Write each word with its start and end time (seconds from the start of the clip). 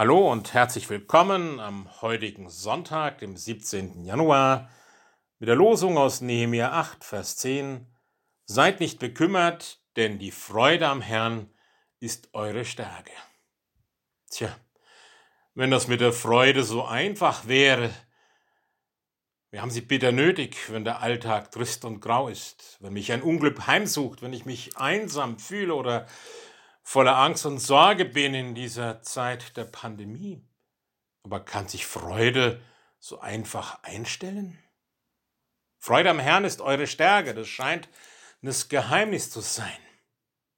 Hallo 0.00 0.32
und 0.32 0.54
herzlich 0.54 0.88
willkommen 0.88 1.60
am 1.60 1.86
heutigen 2.00 2.48
Sonntag, 2.48 3.18
dem 3.18 3.36
17. 3.36 4.02
Januar, 4.02 4.70
mit 5.38 5.46
der 5.50 5.56
Losung 5.56 5.98
aus 5.98 6.22
Nehemiah 6.22 6.72
8, 6.72 7.04
Vers 7.04 7.36
10. 7.36 7.86
Seid 8.46 8.80
nicht 8.80 8.98
bekümmert, 8.98 9.82
denn 9.96 10.18
die 10.18 10.30
Freude 10.30 10.88
am 10.88 11.02
Herrn 11.02 11.52
ist 11.98 12.30
eure 12.32 12.64
Stärke. 12.64 13.12
Tja, 14.30 14.56
wenn 15.52 15.70
das 15.70 15.86
mit 15.86 16.00
der 16.00 16.14
Freude 16.14 16.64
so 16.64 16.86
einfach 16.86 17.46
wäre, 17.46 17.90
wir 19.50 19.60
haben 19.60 19.70
sie 19.70 19.82
bitter 19.82 20.12
nötig, 20.12 20.72
wenn 20.72 20.84
der 20.84 21.02
Alltag 21.02 21.52
trist 21.52 21.84
und 21.84 22.00
grau 22.00 22.28
ist, 22.28 22.78
wenn 22.80 22.94
mich 22.94 23.12
ein 23.12 23.20
Unglück 23.20 23.66
heimsucht, 23.66 24.22
wenn 24.22 24.32
ich 24.32 24.46
mich 24.46 24.78
einsam 24.78 25.38
fühle 25.38 25.74
oder 25.74 26.06
voller 26.82 27.16
Angst 27.16 27.46
und 27.46 27.58
Sorge 27.58 28.04
bin 28.04 28.34
in 28.34 28.54
dieser 28.54 29.02
Zeit 29.02 29.56
der 29.56 29.64
Pandemie. 29.64 30.42
Aber 31.22 31.40
kann 31.40 31.68
sich 31.68 31.86
Freude 31.86 32.60
so 32.98 33.20
einfach 33.20 33.82
einstellen? 33.82 34.58
Freude 35.78 36.10
am 36.10 36.18
Herrn 36.18 36.44
ist 36.44 36.60
eure 36.60 36.86
Stärke, 36.86 37.34
das 37.34 37.48
scheint 37.48 37.88
das 38.42 38.68
Geheimnis 38.68 39.30
zu 39.30 39.40
sein. 39.40 39.78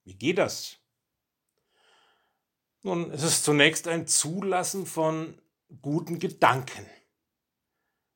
Wie 0.03 0.15
geht 0.15 0.37
das? 0.37 0.77
Nun, 2.81 3.11
es 3.11 3.23
ist 3.23 3.43
zunächst 3.43 3.87
ein 3.87 4.07
Zulassen 4.07 4.85
von 4.85 5.41
guten 5.81 6.19
Gedanken. 6.19 6.85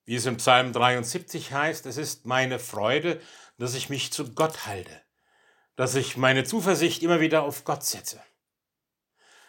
Wie 0.04 0.16
es 0.16 0.26
im 0.26 0.38
Psalm 0.38 0.74
73 0.74 1.52
heißt, 1.52 1.86
es 1.86 1.98
ist 1.98 2.26
meine 2.26 2.60
Freude, 2.60 3.22
dass 3.58 3.76
ich 3.76 3.90
mich 3.90 4.12
zu 4.12 4.34
Gott 4.34 4.66
halte 4.66 5.07
dass 5.77 5.95
ich 5.95 6.17
meine 6.17 6.44
Zuversicht 6.44 7.04
immer 7.04 7.22
wieder 7.22 7.44
auf 7.44 7.63
Gott 7.63 7.86
setze. 7.86 8.22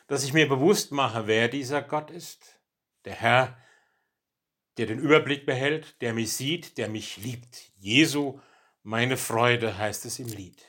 Dass 0.06 0.22
ich 0.22 0.34
mir 0.34 0.46
bewusst 0.46 0.92
mache, 0.92 1.26
wer 1.26 1.48
dieser 1.48 1.82
Gott 1.82 2.10
ist. 2.10 2.60
Der 3.06 3.14
Herr, 3.14 3.56
der 4.76 4.86
den 4.86 4.98
Überblick 4.98 5.46
behält, 5.46 6.00
der 6.02 6.12
mich 6.12 6.34
sieht, 6.34 6.76
der 6.76 6.88
mich 6.88 7.16
liebt. 7.16 7.72
Jesu, 7.78 8.40
meine 8.82 9.16
Freude 9.16 9.78
heißt 9.78 10.04
es 10.04 10.18
im 10.18 10.28
Lied. 10.28 10.62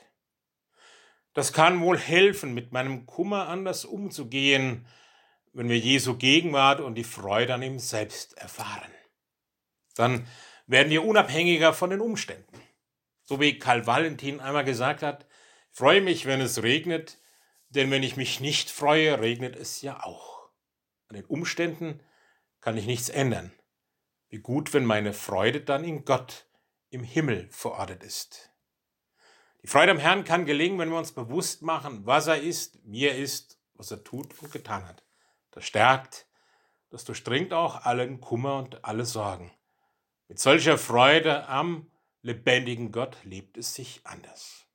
Das 1.34 1.52
kann 1.52 1.80
wohl 1.82 1.98
helfen, 1.98 2.54
mit 2.54 2.72
meinem 2.72 3.04
Kummer 3.04 3.48
anders 3.48 3.84
umzugehen, 3.84 4.86
wenn 5.52 5.68
wir 5.68 5.78
Jesu 5.78 6.16
Gegenwart 6.16 6.80
und 6.80 6.94
die 6.94 7.04
Freude 7.04 7.52
an 7.54 7.62
ihm 7.62 7.78
selbst 7.78 8.36
erfahren. 8.38 8.90
Dann 9.94 10.26
werden 10.66 10.90
wir 10.90 11.04
unabhängiger 11.04 11.74
von 11.74 11.90
den 11.90 12.00
Umständen. 12.00 12.60
So 13.24 13.40
wie 13.40 13.58
Karl 13.58 13.86
Valentin 13.86 14.40
einmal 14.40 14.64
gesagt 14.64 15.02
hat, 15.02 15.26
Freue 15.70 16.00
mich, 16.00 16.26
wenn 16.26 16.40
es 16.40 16.62
regnet, 16.62 17.18
denn 17.68 17.90
wenn 17.90 18.02
ich 18.02 18.16
mich 18.16 18.40
nicht 18.40 18.70
freue, 18.70 19.20
regnet 19.20 19.56
es 19.56 19.82
ja 19.82 20.02
auch. 20.02 20.48
An 21.08 21.16
den 21.16 21.24
Umständen 21.24 22.02
kann 22.60 22.76
ich 22.76 22.86
nichts 22.86 23.08
ändern. 23.08 23.52
Wie 24.28 24.38
gut, 24.38 24.74
wenn 24.74 24.84
meine 24.84 25.12
Freude 25.12 25.60
dann 25.60 25.84
in 25.84 26.04
Gott 26.04 26.46
im 26.90 27.04
Himmel 27.04 27.48
verortet 27.50 28.02
ist. 28.02 28.50
Die 29.62 29.66
Freude 29.66 29.92
am 29.92 29.98
Herrn 29.98 30.24
kann 30.24 30.46
gelingen, 30.46 30.78
wenn 30.78 30.90
wir 30.90 30.98
uns 30.98 31.12
bewusst 31.12 31.62
machen, 31.62 32.06
was 32.06 32.26
er 32.26 32.40
ist, 32.40 32.78
wie 32.84 33.06
er 33.06 33.16
ist, 33.16 33.60
was 33.74 33.90
er 33.90 34.02
tut 34.04 34.40
und 34.42 34.52
getan 34.52 34.86
hat. 34.86 35.04
Das 35.50 35.64
stärkt, 35.64 36.26
das 36.90 37.04
durchdringt 37.04 37.52
auch 37.52 37.84
allen 37.84 38.20
Kummer 38.20 38.58
und 38.58 38.84
alle 38.84 39.04
Sorgen. 39.04 39.52
Mit 40.28 40.38
solcher 40.38 40.78
Freude 40.78 41.48
am 41.48 41.90
lebendigen 42.22 42.92
Gott 42.92 43.16
lebt 43.24 43.56
es 43.56 43.74
sich 43.74 44.00
anders. 44.04 44.66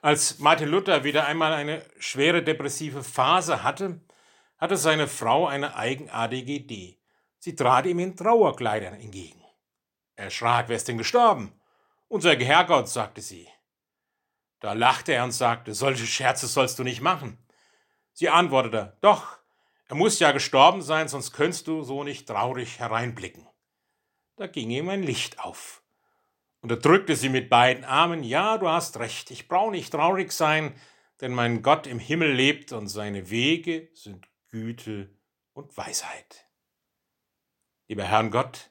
Als 0.00 0.38
Martin 0.38 0.68
Luther 0.68 1.04
wieder 1.04 1.26
einmal 1.26 1.52
eine 1.52 1.84
schwere 1.98 2.42
depressive 2.42 3.04
Phase 3.04 3.62
hatte, 3.62 4.00
hatte 4.58 4.76
seine 4.76 5.08
Frau 5.08 5.46
eine 5.46 5.76
eigenartige 5.76 6.52
Idee. 6.52 6.98
Sie 7.38 7.56
trat 7.56 7.86
ihm 7.86 7.98
in 7.98 8.16
Trauerkleidern 8.16 8.94
entgegen. 8.94 9.42
Er 10.14 10.30
schrak, 10.30 10.68
wer 10.68 10.76
ist 10.76 10.88
denn 10.88 10.98
gestorben? 10.98 11.60
Unser 12.08 12.36
Herrgott, 12.36 12.88
sagte 12.88 13.20
sie. 13.20 13.48
Da 14.60 14.74
lachte 14.74 15.12
er 15.12 15.24
und 15.24 15.32
sagte, 15.32 15.74
solche 15.74 16.06
Scherze 16.06 16.46
sollst 16.46 16.78
du 16.78 16.84
nicht 16.84 17.00
machen. 17.00 17.38
Sie 18.12 18.28
antwortete, 18.28 18.96
doch, 19.00 19.38
er 19.86 19.96
muss 19.96 20.20
ja 20.20 20.32
gestorben 20.32 20.82
sein, 20.82 21.08
sonst 21.08 21.32
könntest 21.32 21.66
du 21.66 21.82
so 21.82 22.04
nicht 22.04 22.28
traurig 22.28 22.78
hereinblicken. 22.78 23.48
Da 24.36 24.46
ging 24.46 24.70
ihm 24.70 24.88
ein 24.88 25.02
Licht 25.02 25.40
auf. 25.40 25.81
Und 26.62 26.70
er 26.70 26.76
drückte 26.76 27.16
sie 27.16 27.28
mit 27.28 27.50
beiden 27.50 27.84
Armen, 27.84 28.22
ja, 28.22 28.56
du 28.56 28.68
hast 28.68 28.98
recht, 29.00 29.32
ich 29.32 29.48
brauche 29.48 29.72
nicht 29.72 29.90
traurig 29.90 30.30
sein, 30.32 30.74
denn 31.20 31.32
mein 31.32 31.62
Gott 31.62 31.88
im 31.88 31.98
Himmel 31.98 32.32
lebt 32.32 32.72
und 32.72 32.86
seine 32.86 33.30
Wege 33.30 33.90
sind 33.94 34.28
Güte 34.48 35.10
und 35.52 35.76
Weisheit. 35.76 36.46
Lieber 37.88 38.04
Herrn 38.04 38.30
Gott, 38.30 38.70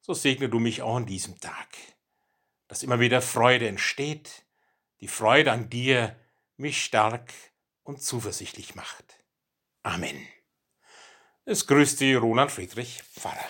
so 0.00 0.14
segne 0.14 0.48
du 0.48 0.58
mich 0.58 0.82
auch 0.82 0.96
an 0.96 1.06
diesem 1.06 1.38
Tag, 1.38 1.68
dass 2.66 2.82
immer 2.82 2.98
wieder 2.98 3.22
Freude 3.22 3.68
entsteht, 3.68 4.44
die 5.00 5.08
Freude 5.08 5.52
an 5.52 5.70
dir 5.70 6.16
mich 6.56 6.82
stark 6.82 7.32
und 7.84 8.02
zuversichtlich 8.02 8.74
macht. 8.74 9.24
Amen. 9.84 10.26
Es 11.44 11.68
grüßt 11.68 12.00
die 12.00 12.14
Roland 12.14 12.50
Friedrich 12.50 13.00
Pfarrer. 13.04 13.48